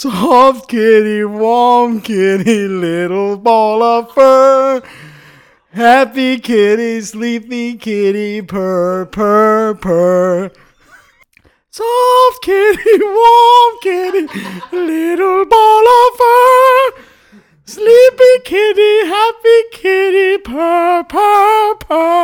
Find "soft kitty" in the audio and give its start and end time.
0.00-1.24, 11.70-12.98